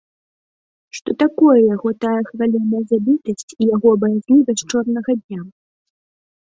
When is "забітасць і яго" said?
2.93-3.89